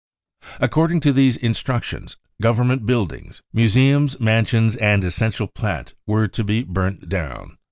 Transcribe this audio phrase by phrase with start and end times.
[0.59, 6.63] "According to these instructions, Government build ings, museums, mansions and essential plant were to be;'
[6.63, 7.57] burnt down.